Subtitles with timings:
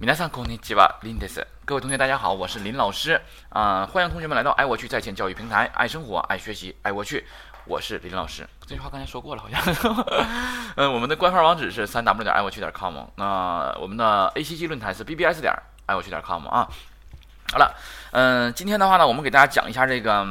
[0.00, 1.46] 皆さんこんにちは、林です。
[1.64, 3.20] 各位同学，大家好，我是林老师
[3.50, 7.26] 啊、欢迎同学们来到爱我趣在线教育平台，爱生活，爱学习，爱我趣。
[7.66, 9.60] 我是林老师，这句话刚才说过了，好像。
[10.76, 15.52] 嗯，我们的官方网址是三 w 点爱我趣点 com，那我们的 A C G 论坛是 B B S 点
[15.86, 16.68] 爱我趣点 com 啊。
[17.52, 17.74] 好了，
[18.12, 20.26] 嗯，今天的话呢，我们给大家讲一下这个。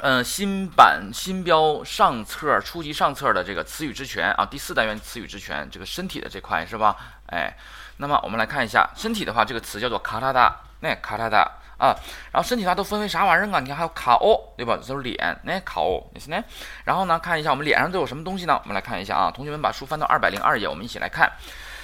[0.00, 6.94] 嗯，新版新标上册初级上册的这个词语之权啊，第四单元词语之权，这个身体的这块是吧？
[7.33, 7.57] 哎，
[7.97, 11.39] 那么我们来看一下身体的话，这个词叫做卡塔达，那卡塔达
[11.79, 11.95] 啊，
[12.31, 13.59] 然后身体的话都分为啥玩意儿啊？
[13.59, 14.77] 你看还有卡哦，对吧？
[14.77, 16.43] 就是脸，那卡哦，也是呢。
[16.83, 18.59] 然后呢，看一下我们脸上都有什么东西呢？
[18.63, 21.31] 我们来看一下啊，同学们把书翻到二百零二页，我们一起来看。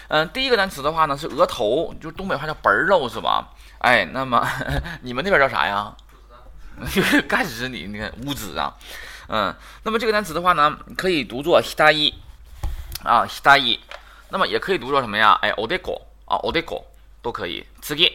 [0.10, 3.50] 嗯，第一个单词的话呢是额头，就是东北话叫本儿肉是吧？
[3.80, 4.48] 哎，那么
[5.02, 5.96] 你们那边叫啥呀？
[7.28, 7.88] 干死你！
[7.88, 8.74] 你看污子啊，
[9.28, 9.54] 嗯，
[9.84, 12.14] 那么这个单词的话呢，可以读作 h i t a
[13.04, 13.80] 啊 h i t a
[14.29, 15.39] 那么也可以读作什么呀？
[15.43, 16.83] 哎，odeko 啊，odeko
[17.23, 17.67] 都可以。
[17.81, 18.11] 次ぎ、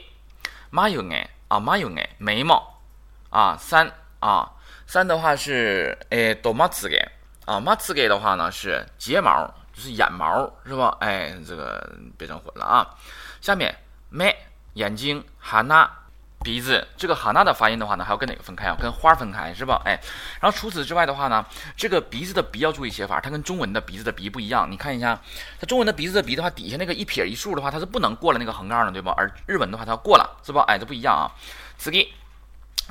[0.69, 1.15] 眉毛
[1.47, 2.79] 啊，眉毛眉毛
[3.29, 4.51] 啊，三啊，
[4.85, 7.07] 三的话是哎，多まつげ
[7.45, 10.97] 啊，まつげ的话呢是睫毛，就是眼毛是吧？
[10.99, 12.95] 哎，这个别整混了啊。
[13.41, 13.75] 下面
[14.09, 14.23] 目
[14.73, 15.89] 眼睛，哈那。
[16.44, 18.76] 鼻子这个哈娜的发音的话呢，还要跟哪个分开啊？
[18.78, 19.80] 跟花分开是吧？
[19.86, 19.98] 哎，
[20.40, 21.44] 然后除此之外的话呢，
[21.76, 24.70] 这个鼻子的鼻要注意写法，它跟中文的鼻子的鼻不一样。
[24.70, 25.18] 你看一下，
[25.58, 29.14] 它中文的鼻子的鼻的话，底下那个一撇一竖的话，它是不能过了那个横杠的，对吧？
[29.16, 30.62] 而日文的话，它要过了，是吧？
[30.68, 31.32] 哎，这不一样啊。
[31.78, 32.08] 次ぎ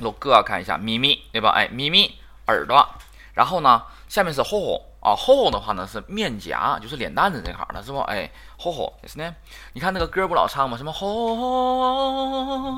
[0.00, 1.50] ，l 哥看一下咪咪，对吧？
[1.50, 2.86] 哎，咪咪耳朵，
[3.34, 4.90] 然后呢，下面是吼吼。
[5.03, 7.99] 啊，后的话呢是面颊，就是脸蛋子这块儿的，是不？
[7.99, 9.33] 哎，后后也是呢。
[9.71, 10.75] 你看那个歌不老唱吗？
[10.75, 11.37] 什么后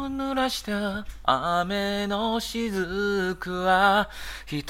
[0.07, 4.07] 濡らした雨のしずくは
[4.45, 4.61] 一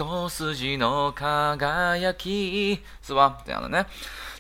[0.54, 3.38] 筋の輝き，是吧？
[3.46, 3.86] 这样的呢。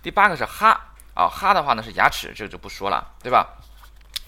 [0.02, 0.80] 第八个是哈
[1.13, 3.45] 啊，哈的话呢是牙齿，这个就不说了，对吧？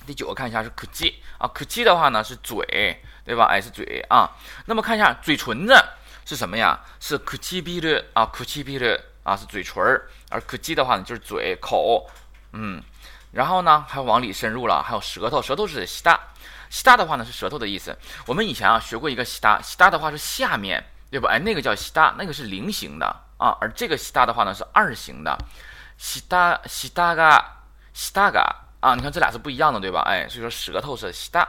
[0.06, 3.46] 第九个看一下是可气啊，可气的话呢是嘴，对吧？
[3.46, 4.30] 哎，是嘴啊。
[4.66, 5.74] 那么看一下嘴唇子。
[6.29, 6.79] 是什么呀？
[7.01, 12.07] 是口气鼻的啊，口气鼻的啊，是嘴唇儿，而口气的话呢，就是嘴口，
[12.53, 12.83] 嗯，
[13.33, 16.21] 然后呢，还往里深入了，还有舌头，舌头是西大，
[16.69, 17.97] 西大的话呢是舌头的意思。
[18.27, 21.31] 我们以前啊学过一个西大，西大的话是下面，对吧？
[21.31, 23.07] 哎，那个叫西大，那个是菱形的
[23.39, 25.35] 啊，而这个西大的话呢是二形的，
[25.97, 27.63] 西大西大嘎
[27.95, 30.03] 西大嘎啊，你看这俩是不一样的，对吧？
[30.07, 31.49] 哎，所以说舌头是西大。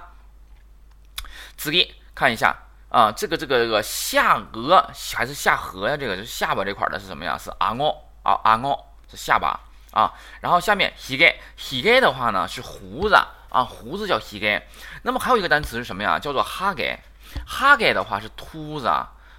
[1.58, 2.56] 子弟看一下。
[2.90, 4.84] 啊，这个这个这个下颚
[5.16, 5.96] 还是下颌呀？
[5.96, 7.38] 这个是下巴这块的是什么呀？
[7.38, 8.76] 是阿袄啊，阿袄
[9.08, 9.60] 是下巴
[9.92, 10.12] 啊。
[10.42, 13.14] 然后下面膝盖，膝盖的话呢是胡子
[13.50, 14.68] 啊，胡子叫膝盖。
[15.04, 16.18] 那么还有一个单词是什么呀？
[16.18, 17.00] 叫做哈盖，
[17.46, 18.92] 哈盖的话是秃子，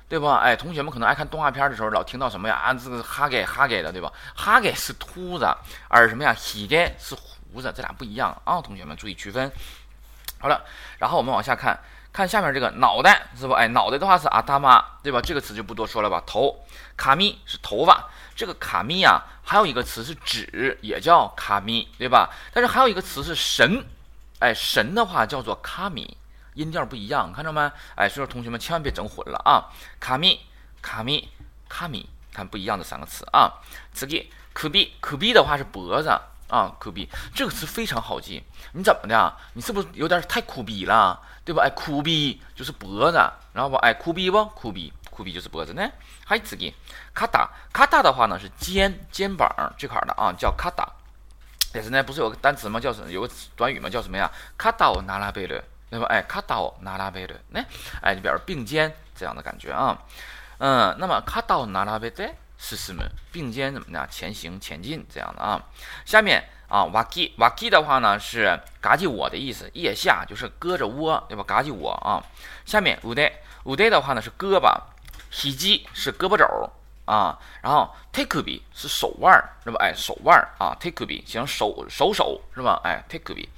[0.08, 0.36] 对吧？
[0.36, 2.54] 哎，同学们可能爱看动画片的时候老听到什么呀？
[2.54, 4.12] 啊，这个哈盖哈盖的，对吧？
[4.36, 5.52] 哈盖是秃子，
[5.88, 6.32] 而什么呀？
[6.32, 9.50] 膝盖是胡子，这俩不一样啊，同学们注意区分。
[10.38, 10.64] 好了，
[10.98, 11.76] 然后我们往下看。
[12.12, 13.52] 看下面这个脑袋是不？
[13.52, 15.20] 哎，脑袋的话是阿达玛，对吧？
[15.20, 16.22] 这个词就不多说了吧。
[16.26, 16.64] 头，
[16.96, 22.28] 卡咪是头发，这个卡咪啊，还有一个词是指，也叫卡咪，对吧？
[22.52, 23.84] 但是还有一个词是神，
[24.40, 26.16] 哎，神的话叫做卡咪，
[26.54, 27.70] 音调不一样，看着没？
[27.94, 29.70] 哎，所以说同学们千万别整混了啊。
[30.00, 30.40] 卡咪，
[30.82, 31.28] 卡咪，
[31.68, 33.62] 卡咪，看不一样的三个词啊。
[33.92, 36.10] 次ぎ，可比，可比的话是脖子。
[36.50, 38.42] 啊，苦逼这个词非常好记，
[38.72, 39.36] 你怎么的？
[39.52, 41.64] 你是不是有点太苦逼了，对吧？
[41.64, 43.18] 哎，苦逼就是脖子，
[43.52, 44.44] 然后吧，哎，苦逼不？
[44.50, 45.90] 苦逼，苦逼就是脖子呢。
[46.24, 46.72] 还有一个，
[47.12, 50.88] 卡达，卡达的话呢是肩肩膀这块的啊，叫卡达。
[51.72, 52.78] 但是呢，不是有个单词吗？
[52.78, 53.10] 叫什么？
[53.10, 53.90] 有个短语吗？
[53.90, 54.30] 叫什么呀？
[54.56, 55.60] 卡达拿拉贝勒，
[55.90, 56.06] 对吧？
[56.08, 57.60] 哎，卡达拿拉贝勒，呢，
[58.00, 59.98] 哎，就表示并肩这样的感觉啊。
[60.58, 62.32] 嗯，那么卡达拿拉贝勒。
[62.62, 63.02] 是什么？
[63.32, 64.06] 并肩怎么的？
[64.06, 65.60] 前行前进这样的啊。
[66.04, 71.42] 下面啊，，waki waki 的话呢是嘎叽我的意思，腋下就是胳着窝，对吧？
[71.42, 72.22] 嘎叽我啊。
[72.64, 73.30] 下面五代
[73.64, 74.80] 五代的话呢是胳膊
[75.32, 76.70] ，，hiji 是胳膊肘
[77.04, 77.36] 啊。
[77.60, 79.32] 然后 take b 是手腕
[79.64, 79.76] 是吧？
[79.80, 82.80] 哎，手腕啊，take b 形容手手手是吧？
[82.84, 83.48] 哎，take b。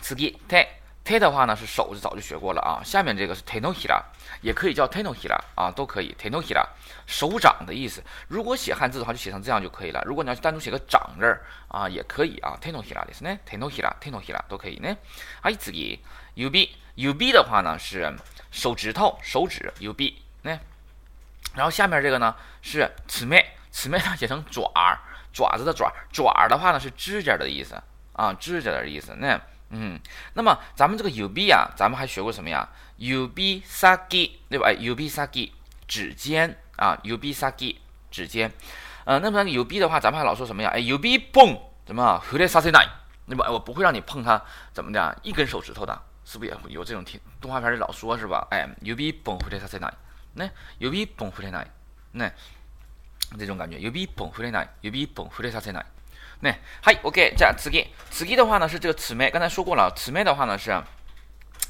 [0.00, 0.68] 次ぎ take。
[1.04, 2.78] t 的话呢是手，是早就学过了啊。
[2.84, 4.00] 下面这个是 tenohira，
[4.40, 6.64] 也可以叫 tenohira 啊，都可以 tenohira，
[7.11, 8.03] 手掌的意思。
[8.27, 10.03] 如果写汉字的话，就写成这样就可以了。
[10.05, 12.57] 如果你要单独写个掌字儿啊，也可以啊。
[12.61, 14.95] tenohira ですね，tenohira，tenohira 都可以呢。
[15.41, 15.99] はい次ぎ
[16.35, 18.15] ubi，ubi 的话呢是
[18.51, 20.13] 手指头，手指 ubi
[20.43, 20.59] 呢。
[21.55, 24.71] 然后下面这个呢是此妹，此妹它写成爪，
[25.33, 27.81] 爪子的爪，爪的话呢是指甲的意思
[28.13, 29.39] 啊，指甲的意思那。
[29.69, 29.99] 嗯，
[30.33, 32.69] 那么咱们这个 u b 啊，咱们还学过什么呀？
[32.99, 34.67] u b sagi 对吧？
[34.69, 35.51] 哎，u b sagi
[35.85, 37.76] 指尖 啊，u b sagi
[38.10, 38.50] 指尖。
[39.04, 40.70] 呃，那么那个 u b 的话，咱们还老说什么呀？
[40.70, 41.56] 哎，u b 蹦
[41.86, 42.18] 怎么？
[42.28, 42.84] 回来啥谁来？
[43.28, 43.48] 对吧？
[43.48, 44.42] 我不会让你碰它，
[44.72, 45.16] 怎么的？
[45.22, 48.46] 一根手指头的，是不是也会有这种听动画片里老说是吧？
[48.50, 49.92] 哎，有比崩回来它在哪？
[50.34, 51.64] 那有比崩回来哪？
[52.12, 52.30] 那
[53.38, 54.66] 这种感觉有比崩回来哪？
[54.80, 55.84] 有比崩回来它在哪？
[56.40, 56.52] 那
[56.82, 60.82] 嗨，OK，这样次给次给的话呢是这个齿眉，刚才说过了，齿眉的话呢是。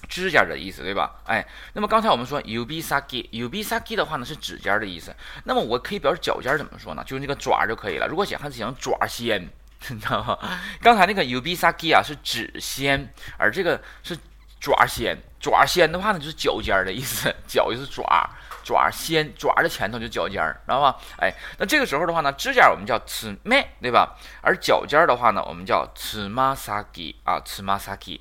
[0.08, 1.14] 指甲的意思，对吧？
[1.26, 5.14] 哎，那么刚才我们说 ubi saki，ubi saki 的话呢是指尖的意思。
[5.44, 7.02] 那么我可以表示脚尖怎么说呢？
[7.04, 8.06] 就是那个爪就可以了。
[8.06, 9.48] 如果写汉字写成爪先，
[9.88, 10.38] 你知道吗？
[10.80, 14.16] 刚才那个 ubi saki 啊是指先，而这个是
[14.60, 15.16] 爪先。
[15.40, 18.30] 爪先的话呢就是脚尖的意思， 脚就是爪，
[18.62, 20.96] 爪先，爪的前头就脚尖，知道吧？
[21.18, 24.16] 哎，那这个时候的话呢，指甲我们叫 tsme，对吧？
[24.40, 28.20] 而脚尖的话呢，我们叫 tsumasaki 啊，tsumasaki，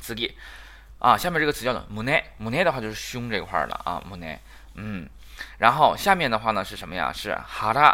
[0.00, 0.36] 次给。
[1.02, 4.38] 啊，下面这个词叫做母内，母内的话就是胸这块儿了啊，母内，
[4.74, 5.08] 嗯，
[5.58, 7.12] 然后下面的话呢是什么呀？
[7.12, 7.92] 是哈拉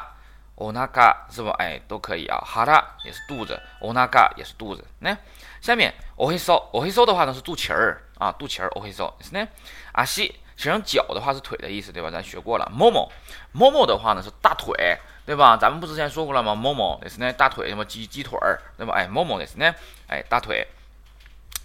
[0.56, 1.49] 欧那嘎，是不？
[1.52, 4.84] 哎，都可以啊，哈拉也是肚子，欧那嘎也是肚子。
[4.99, 5.16] 那
[5.62, 9.11] 下面欧黑搜，欧黑搜的话呢是肚脐儿啊，肚脐儿欧黑搜。
[9.22, 9.49] 是呢，
[9.93, 10.26] 阿西
[10.58, 12.11] 实际上脚的话是腿的意思，对吧？
[12.11, 12.70] 咱学过了。
[12.76, 15.56] ，momo，momo 的话呢是大腿，对吧？
[15.56, 18.93] 咱们不之前说过了吗？？momo 也是呢，大腿什么鸡鸡腿儿，对吧？
[18.94, 19.75] 哎，某某也是呢，
[20.08, 20.69] 哎，大腿，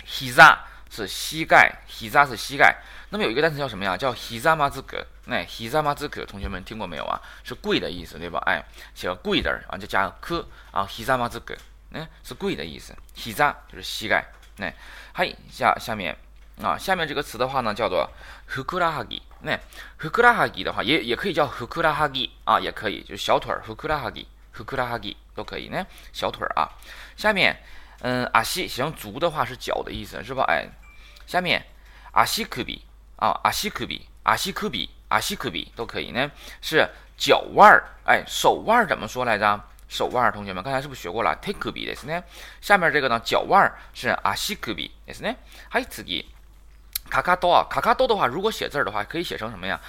[0.05, 0.41] 膝子。
[0.95, 2.75] 是膝盖，hiza 是膝盖。
[3.09, 3.95] 那么有一个单词叫什么呀？
[3.95, 7.19] 叫 hiza m a z u k 那 hiza m a z u k 同学们听过没有啊？
[7.43, 8.39] 是跪的意思，对吧？
[8.45, 8.63] 哎，
[8.95, 11.57] 写个跪字儿啊，就加个 k 啊，hiza m a z u k
[11.91, 12.95] 嗯，是跪的意思。
[13.15, 14.25] hiza 就是膝盖。
[14.57, 14.71] 那
[15.13, 16.15] 嗨，下下面
[16.61, 18.09] 啊，下面这个词的话呢，叫做
[18.51, 19.21] hukurahagi。
[19.41, 19.59] 那
[19.99, 26.69] hukurahagi 的话，也也可以叫 hukurahagi 啊，也可以，就是小腿儿，hukurahagi，hukurahagi 都可以呢，小腿儿啊。
[27.15, 27.61] 下面，
[28.01, 30.45] 嗯，阿西写成足的话是脚的意思，是吧？
[30.47, 30.67] 哎。
[31.25, 31.65] 下面，
[32.11, 32.85] 阿西科比
[33.17, 36.29] 啊，阿西科比，阿西科比，阿西科比都可以呢。
[36.61, 36.87] 是
[37.17, 39.59] 脚腕儿，哎，手腕儿怎么说来着？
[39.87, 42.23] 手腕儿，同学们刚才是不是学过了？take 比的是呢。
[42.61, 45.33] 下面这个呢，脚腕儿是阿西科比，也是呢。
[45.69, 46.25] 还有次己，
[47.09, 49.79] 卡卡多啊，卡卡多的话，如果写字儿的话，可以写成什么呀？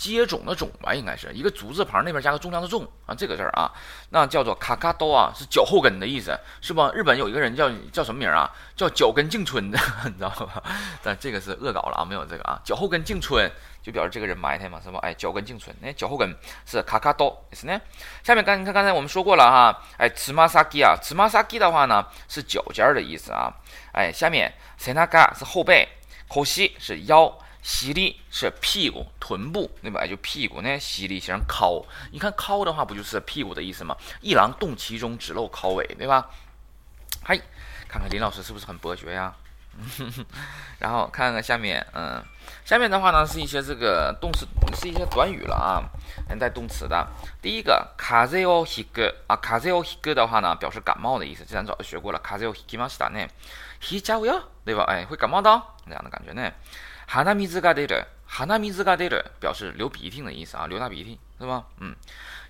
[0.00, 3.72] 接种的种吧，应该是一个足字旁，那边加个重量的重啊，这个字儿啊，
[4.10, 6.86] 那叫做卡卡多啊，是脚后跟的意思，是不？
[6.92, 8.50] 日本有一个人叫叫什么名啊？
[8.76, 10.62] 叫脚跟静春的， 你知道吧？
[11.02, 13.50] 但这个是恶搞了啊，没有这个啊，脚后跟静春
[13.82, 14.98] 就表示这个人埋汰嘛，是吧？
[15.00, 16.34] 哎，脚跟静春，哎，脚后跟
[16.66, 17.80] 是卡卡多，是呢。
[18.22, 23.50] 下面刚你看刚才我们说过了哈，哎，つま先啊，つま先的话呢是脚尖儿的意思啊，
[23.92, 24.52] 哎，下面
[24.84, 25.08] 背中
[25.38, 25.88] 是后背，
[26.28, 26.44] 腰
[26.78, 27.38] 是腰。
[27.62, 30.06] 膝力是屁股、臀部，对吧？
[30.06, 31.84] 就屁股呢，膝力写成尻。
[32.12, 33.96] 你看尻的话，不就是屁股的意思吗？
[34.20, 36.30] 一郎动其中，只露尻尾，对吧？
[37.22, 37.36] 嗨，
[37.88, 39.34] 看看林老师是不是很博学呀？
[40.78, 42.24] 然后看看下面，嗯，
[42.64, 45.84] 下面的话呢是一些这个动词，是一些短语了啊，
[46.38, 47.06] 带动词的。
[47.42, 52.18] 第一个卡ぜをひく啊，卡ぜをひく的话呢，表示感冒的意思，这咱早就学过了。
[52.20, 53.28] 卡ぜをひきましたね，
[53.80, 54.84] ひいちゃうよ，对吧？
[54.84, 56.50] 哎，会感冒的这样的感觉呢。
[57.10, 61.64] 哈纳米兹嘎德勒，哈纳米兹嘎德勒表示流鼻涕的意思啊，流大鼻涕是吧？
[61.80, 61.94] 嗯，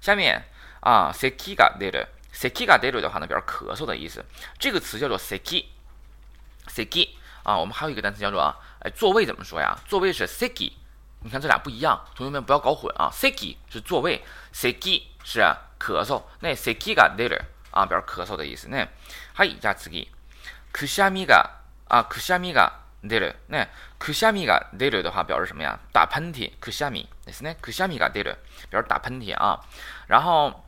[0.00, 0.42] 下面
[0.80, 4.24] 啊，seki 嘎德勒，seki 嘎德勒的话呢，表示咳嗽的意思。
[4.58, 7.10] 这个词叫做 seki，seki
[7.42, 9.78] 啊，我们还有一个单词叫做啊，哎，座位怎么说呀？
[9.86, 10.72] 座位是 seki，
[11.20, 13.10] 你看这俩不一样，同学们不要搞混啊。
[13.12, 14.24] seki 是座位，
[14.54, 15.40] seki 是
[15.78, 16.22] 咳嗽。
[16.40, 17.36] 那 seki 嘎德勒
[17.70, 18.68] 啊，表示咳嗽的意思。
[18.68, 18.88] 那
[19.34, 20.08] 还有一家词给，
[20.72, 21.50] くしゃみが
[21.88, 22.79] 啊，くしゃみが。
[23.02, 23.68] 出るね、
[23.98, 25.78] くしゃみが出る的话表示什么呀？
[25.92, 27.56] 打喷嚏，くしゃみですね。
[27.60, 28.38] くしゃみが出る
[28.72, 29.60] 表示打喷嚏啊。
[30.08, 30.64] 然后，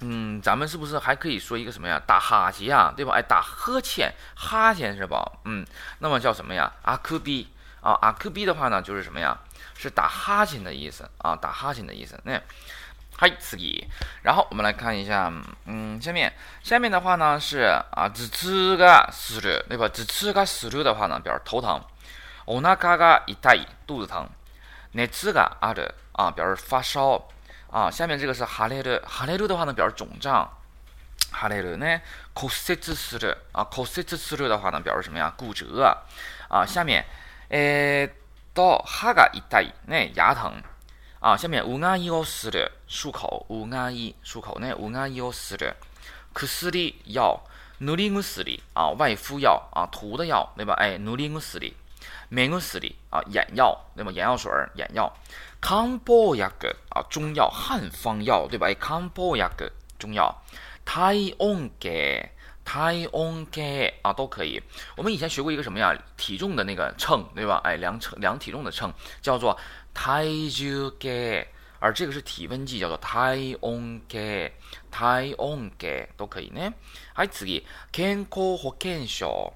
[0.00, 2.00] 嗯，咱们是不是还可以说一个什么呀？
[2.06, 3.14] 打哈欠呀，对吧？
[3.14, 5.40] 哎，打呵欠，哈欠是吧？
[5.44, 5.66] 嗯，
[5.98, 6.72] 那么叫什么呀？
[6.82, 7.48] 阿库比
[7.80, 9.36] 啊，阿库比的话呢，就是什么呀？
[9.74, 12.20] 是打哈欠的意思啊，打哈欠的意思。
[12.24, 12.40] 那。
[13.16, 13.86] 嗨，次ぎ。
[14.22, 15.30] 然后我们来看一下，
[15.66, 17.58] 嗯，下面下面的话呢是
[17.92, 19.88] 啊，頭痛がする，对吧？
[19.90, 21.82] 頭痛がする的话呢表示头疼。
[22.46, 24.26] お腹が痛い，肚子疼。
[24.92, 27.28] 熱がある啊，表示发烧
[27.70, 27.90] 啊。
[27.90, 30.48] 下面这个是腫れる，腫れる的话呢表示肿胀。
[31.30, 32.00] 腫れる呢，
[32.32, 35.30] 骨折する啊，骨折する的话呢表示什么呀？
[35.36, 35.84] 骨折
[36.48, 36.64] 啊。
[36.64, 37.04] 下面，
[37.50, 38.10] えっ
[38.54, 40.62] と歯が痛い，那牙疼。
[41.24, 45.74] 啊，下面乌牙医する漱口，乌牙医漱口呢，乌牙医する。
[46.32, 47.42] 薬药，
[47.80, 50.74] 塗り薬啊，外敷药啊，涂的药，对吧？
[50.74, 51.74] 哎，塗り薬。
[52.30, 54.12] 目薬啊，眼药，对吧？
[54.12, 55.12] 眼药水眼药。
[55.60, 56.48] 漢方薬
[56.90, 58.68] 啊，中药，汉方药，对吧？
[58.68, 59.50] 哎，漢方薬
[59.98, 60.42] 中药。
[60.86, 62.28] 体温計，
[62.64, 64.62] 体温計啊，都可以。
[64.96, 65.94] 我们以前学过一个什么呀？
[66.16, 67.60] 体重的那个秤，对吧？
[67.64, 68.90] 哎，量称量体重的秤，
[69.20, 69.58] 叫做。
[69.95, 71.45] 体重計，
[71.79, 74.51] 而这个是体温计，叫做体温計、
[74.91, 76.71] 体温計都可以呢。
[77.13, 77.45] はい、次、
[77.91, 79.51] 健康保険証。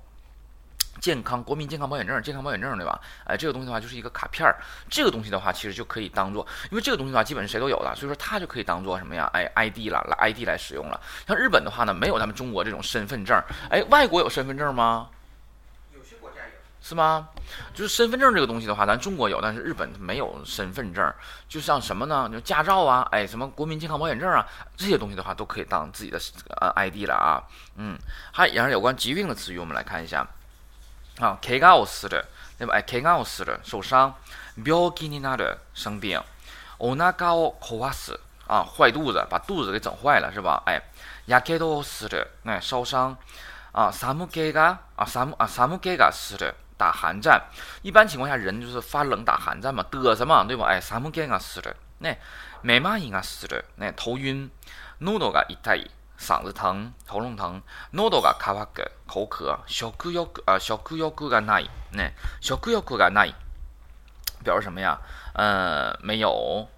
[0.99, 2.99] 健康国民健康保险证，健康保险证对吧？
[3.23, 4.57] 哎，这个东西的话就是一个卡片儿，
[4.89, 9.29] 这个东西的话其实就可以当做，因为这个东西的话基本是谁都有的，所以说它就可以当做什么呀？
[9.31, 10.99] 哎，ID 了，来 ID 来使用了。
[11.25, 15.09] 像日本的话呢，没有咱们中国这种身份证，哎，外国有身份证吗？
[16.78, 16.78] 有些国家有。
[16.84, 17.30] 是吗？
[17.72, 21.14] 就是身份证这个东西的话，咱中国有，但是日本没有身份证。
[21.48, 22.28] 就像什么呢？
[22.30, 24.46] 就驾照啊，哎，什么国民健康保险证啊，
[24.76, 26.20] 这些东西的话都可以当自己的
[26.60, 27.40] 呃 ID 了啊。
[27.76, 27.98] 嗯，
[28.32, 30.28] 还然后有关疾病的词语，我们来看一下。
[31.20, 32.22] 啊，怪我死的，
[32.58, 32.74] 对吧？
[32.74, 34.14] 哎，怪我死的，受伤。
[34.56, 36.22] 病気になる，生病。
[36.76, 40.62] お腹を壊す，啊，坏肚子，把肚子给整坏了，是吧？
[40.66, 40.82] 哎，
[41.26, 43.16] やけどする，哎，烧伤。
[43.72, 47.42] 啊，寒気が，啊，寒啊，寒気がする， 打寒战。
[47.82, 50.66] 一般情况下，人就是发冷打寒战嘛，嘚瑟嘛，对吧？
[50.66, 52.16] 哎，寒気がする，那
[52.62, 54.50] めまいがする，那头晕。
[54.98, 55.90] 喉が痛い。
[56.16, 57.60] 嗓子疼，喉咙疼。
[57.92, 59.58] 喉が渇く，口渴。
[59.66, 61.68] 食欲啊，食欲がない。
[61.90, 63.34] 那食欲がない，
[64.44, 65.00] 表示什么呀？
[65.34, 66.68] 呃，没有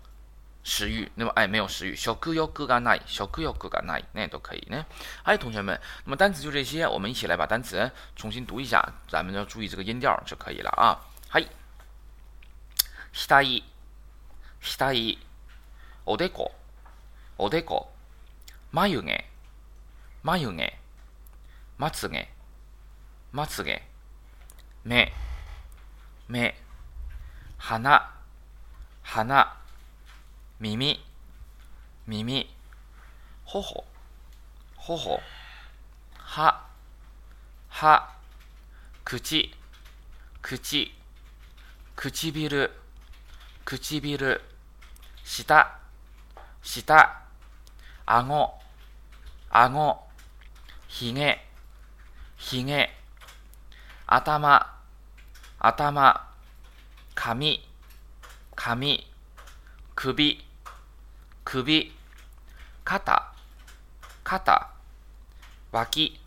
[0.64, 1.12] 食欲。
[1.16, 1.96] 那么，哎，没有食欲。
[1.96, 4.86] 食欲がない，食欲がない，那都可以呢。
[5.24, 11.00] 哎，同学们，那么单词就这些，我们一起来把单词重新读一下，咱们要注意这个音调就可以了啊。
[11.30, 11.48] はい。
[13.14, 13.64] 額、
[14.62, 15.18] 額、
[16.06, 16.52] おでこ、
[17.38, 17.88] おでこ、
[18.72, 19.26] 眉毛。
[20.24, 20.72] 眉毛、
[21.80, 22.30] まつげ、
[23.34, 23.82] まつげ、
[24.84, 25.12] 目、
[26.28, 26.54] 目、
[27.58, 28.14] 鼻、
[29.02, 29.58] 鼻、
[30.64, 31.00] 耳、
[32.06, 32.46] 耳、
[33.46, 33.84] 頬、
[34.78, 35.20] 頬、
[36.24, 36.70] 歯、
[37.68, 38.08] 歯、
[39.04, 39.52] 口、
[40.44, 40.92] 口、
[41.96, 42.72] 唇、
[43.66, 44.42] 唇、
[45.24, 45.80] 舌、
[46.62, 47.26] 舌、
[48.06, 48.62] 顎、
[49.50, 50.08] 顎、
[50.88, 51.44] ひげ、
[52.38, 52.96] ひげ、
[54.06, 54.78] 頭、
[55.58, 56.28] 頭、
[57.16, 57.68] 髪、
[58.56, 59.12] 髪、
[59.96, 60.51] 首、
[61.52, 61.92] 首、
[62.86, 63.34] 肩、
[64.24, 64.70] 肩、
[65.74, 66.22] 脇、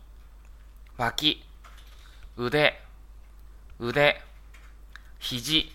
[0.97, 1.43] 脇、
[2.37, 2.79] 腕、
[3.79, 4.21] 腕、
[5.19, 5.71] 肘、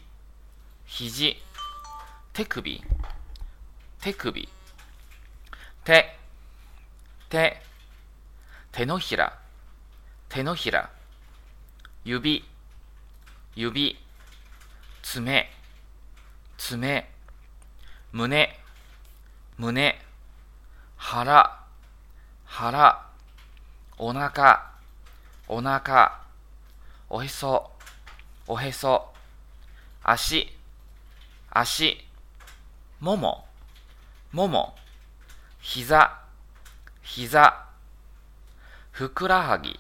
[0.86, 1.36] 肘、
[2.32, 2.80] 手首、
[4.00, 4.48] 手首、
[5.82, 6.16] 手、
[7.28, 7.62] 手、
[8.70, 9.36] 手のひら、
[10.28, 10.90] 手のひら、
[12.04, 12.44] 指、
[13.56, 13.98] 指、
[15.02, 15.50] 爪、
[16.56, 17.10] 爪、
[18.12, 18.59] 胸、
[19.60, 19.94] 胸、
[20.96, 21.60] 腹、
[22.46, 23.06] 腹、
[23.98, 24.70] お腹、
[25.48, 26.18] お腹、
[27.10, 27.70] おへそ、
[28.46, 29.12] おへそ、
[30.02, 30.50] 足、
[31.50, 32.02] 足、
[33.00, 33.44] もも、
[34.32, 34.74] もも、
[35.60, 36.18] 膝、
[37.02, 37.66] 膝、
[38.92, 39.78] ふくらはぎ、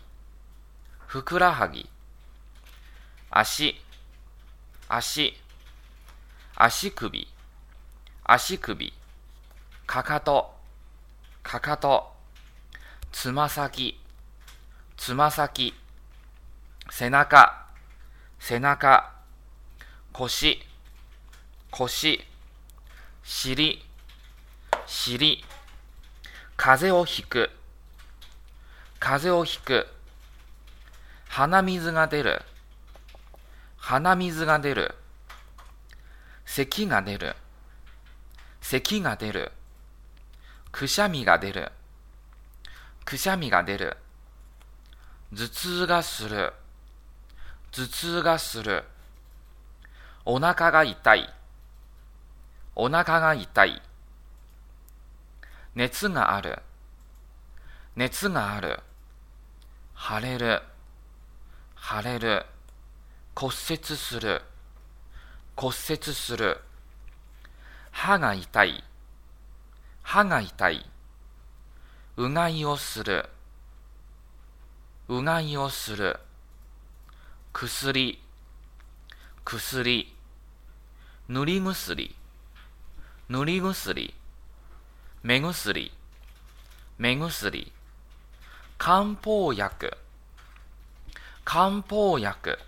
[1.06, 1.88] ふくらはぎ、
[3.30, 3.80] 足、
[4.90, 5.40] 足、
[6.54, 7.28] 足首、
[8.24, 8.99] 足首、
[9.90, 10.54] かかと、
[11.42, 12.12] かかと、
[13.10, 13.98] つま先、
[14.96, 15.74] つま先、
[16.88, 17.66] 背中、
[18.38, 19.12] 背中、
[20.12, 20.62] 腰、
[21.72, 22.24] 腰、
[23.24, 23.84] 尻、
[24.86, 25.44] 尻、
[26.56, 27.50] 風邪をひく、
[29.00, 29.88] 風邪をひく。
[31.26, 32.42] 鼻水が出る。
[33.76, 34.94] 鼻水が出る。
[36.44, 37.34] 咳が出る。
[38.60, 39.50] 咳が出る。
[40.72, 41.72] くしゃみが出る。
[43.04, 43.96] くしゃみが出る。
[45.34, 46.52] 頭痛がする。
[47.72, 48.84] 頭痛がする。
[50.24, 51.28] お腹が痛い。
[52.76, 53.82] お腹が痛い。
[55.74, 56.58] 熱がある。
[57.96, 58.80] 熱がある。
[60.02, 60.62] 腫れる、
[61.76, 62.46] 腫れる、
[63.36, 64.40] 骨折する、
[65.54, 66.58] 骨折する、
[67.90, 68.82] 歯が痛い、
[70.02, 70.86] 歯が痛い、
[72.16, 73.28] うがいをする、
[75.08, 76.20] うがいをする、
[77.52, 78.20] 薬、
[79.44, 80.14] 薬、
[81.28, 82.14] 塗り薬、
[83.28, 84.14] 塗り薬、
[85.22, 85.92] 目薬、
[86.98, 87.72] 目薬、
[88.78, 89.96] 漢方薬、
[91.44, 92.58] 漢方薬、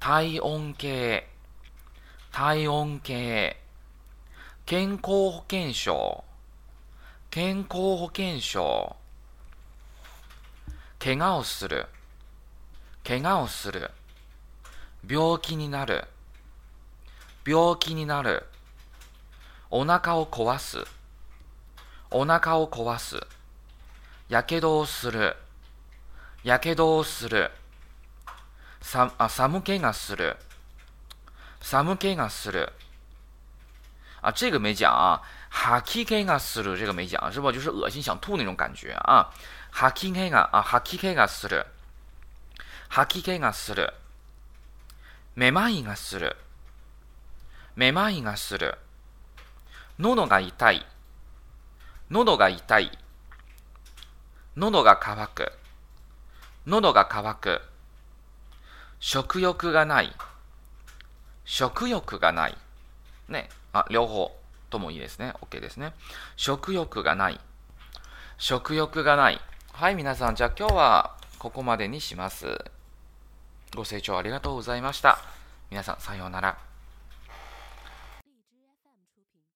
[0.00, 1.28] 体温計、
[2.32, 3.61] 体温計、
[4.72, 6.24] 健康保険証、
[7.30, 8.96] 健康保険証、
[10.98, 11.84] 怪我をする、
[13.06, 13.90] 怪我をする、
[15.06, 16.06] 病気になる、
[17.46, 18.46] 病気になる、
[19.70, 20.78] お腹を壊す。
[22.10, 23.20] お腹を壊す。
[24.30, 25.36] やけどをする。
[26.44, 27.50] やけどをする。
[28.80, 30.38] さあ寒気がする。
[31.60, 32.72] 寒気がする。
[34.22, 35.20] 啊，这个没讲啊。
[35.50, 37.52] 哈基ケがする这个没讲是不？
[37.52, 39.30] 就是恶心想吐那种感觉啊。
[39.70, 41.66] 哈基ケが啊，哈基ケがする。
[42.88, 43.92] 哈基ケがする。
[45.34, 46.36] めまいがする。
[47.74, 48.78] めまいがする。
[49.98, 50.86] 喉が痛い。
[52.10, 52.98] 喉が痛い。
[54.56, 55.52] 喉が渇く。
[56.66, 57.62] 喉が渇く。
[59.00, 60.14] 食欲がない。
[61.44, 62.58] 食欲がない。
[63.28, 63.48] ね。
[63.72, 64.36] あ、両方
[64.70, 65.34] ともいいですね。
[65.42, 65.92] OK ですね。
[66.36, 67.40] 食欲がない。
[68.38, 69.40] 食欲がない。
[69.72, 70.34] はい、皆さん。
[70.34, 72.58] じゃあ今日はここまでにします。
[73.74, 75.18] ご清聴ありがとうございました。
[75.70, 76.71] 皆さん、さようなら。